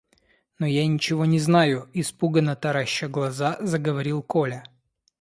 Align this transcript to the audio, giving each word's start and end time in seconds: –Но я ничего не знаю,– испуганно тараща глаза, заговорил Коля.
–Но 0.57 0.65
я 0.65 0.87
ничего 0.87 1.25
не 1.25 1.37
знаю,– 1.37 1.87
испуганно 1.93 2.55
тараща 2.55 3.07
глаза, 3.07 3.59
заговорил 3.61 4.23
Коля. 4.23 4.63